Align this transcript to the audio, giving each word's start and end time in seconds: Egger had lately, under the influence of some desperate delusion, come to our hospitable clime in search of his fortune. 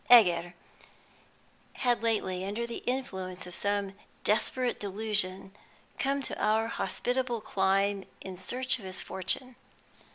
Egger 0.09 0.55
had 1.73 2.01
lately, 2.01 2.43
under 2.43 2.65
the 2.65 2.81
influence 2.87 3.45
of 3.45 3.53
some 3.53 3.93
desperate 4.23 4.79
delusion, 4.79 5.51
come 5.99 6.23
to 6.23 6.43
our 6.43 6.69
hospitable 6.69 7.39
clime 7.39 8.05
in 8.19 8.35
search 8.35 8.79
of 8.79 8.85
his 8.85 8.99
fortune. 8.99 9.55